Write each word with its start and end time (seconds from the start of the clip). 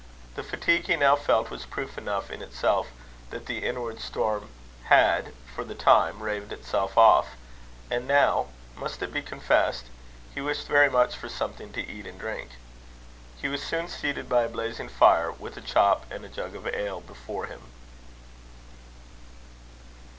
The 0.33 0.41
fatigue 0.41 0.87
he 0.87 0.95
now 0.95 1.15
felt 1.15 1.51
was 1.51 1.67
proof 1.67 1.95
enough 1.95 2.31
in 2.31 2.41
itself, 2.41 2.87
that 3.29 3.45
the 3.45 3.63
inward 3.63 3.99
storm 4.01 4.49
had, 4.85 5.31
for 5.53 5.63
the 5.63 5.75
time, 5.75 6.23
raved 6.23 6.51
itself 6.51 6.97
off; 6.97 7.35
and 7.91 8.07
now 8.07 8.47
must 8.75 9.03
it 9.03 9.13
be 9.13 9.21
confessed? 9.21 9.85
he 10.33 10.41
wished 10.41 10.65
very 10.65 10.89
much 10.89 11.15
for 11.15 11.29
something 11.29 11.71
to 11.73 11.85
eat 11.87 12.07
and 12.07 12.19
drink. 12.19 12.53
He 13.39 13.47
was 13.47 13.61
soon 13.61 13.87
seated 13.87 14.27
by 14.27 14.41
a 14.45 14.49
blazing 14.49 14.89
fire, 14.89 15.31
with 15.31 15.55
a 15.55 15.61
chop 15.61 16.09
and 16.11 16.25
a 16.25 16.29
jug 16.29 16.55
of 16.55 16.65
ale 16.65 17.01
before 17.01 17.45
him. 17.45 17.61